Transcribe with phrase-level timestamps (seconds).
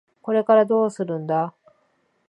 [0.23, 1.53] これからどうするんだ？